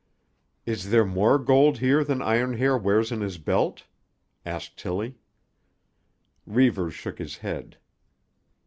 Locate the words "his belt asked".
3.21-4.75